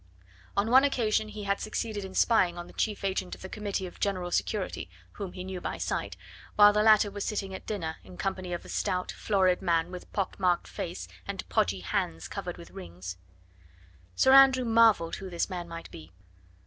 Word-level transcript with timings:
On 0.57 0.71
one 0.71 0.83
occasion 0.83 1.27
he 1.27 1.43
had 1.43 1.59
succeeded 1.59 2.03
in 2.03 2.15
spying 2.15 2.57
on 2.57 2.65
the 2.65 2.73
Chief 2.73 3.03
Agent 3.03 3.35
of 3.35 3.43
the 3.43 3.47
Committee 3.49 3.85
of 3.85 3.99
General 3.99 4.31
Security, 4.31 4.89
whom 5.11 5.33
he 5.33 5.43
knew 5.43 5.61
by 5.61 5.77
sight, 5.77 6.17
while 6.55 6.73
the 6.73 6.81
latter 6.81 7.11
was 7.11 7.23
sitting 7.23 7.53
at 7.53 7.67
dinner 7.67 7.97
in 8.03 8.13
the 8.13 8.17
company 8.17 8.51
of 8.51 8.65
a 8.65 8.69
stout, 8.69 9.11
florid 9.11 9.61
man 9.61 9.91
with 9.91 10.11
pock 10.11 10.39
marked 10.39 10.67
face 10.67 11.07
and 11.27 11.47
podgy 11.49 11.81
hands 11.81 12.27
covered 12.27 12.57
with 12.57 12.71
rings. 12.71 13.17
Sir 14.15 14.33
Andrew 14.33 14.65
marvelled 14.65 15.17
who 15.17 15.29
this 15.29 15.51
man 15.51 15.67
might 15.67 15.91
be. 15.91 16.11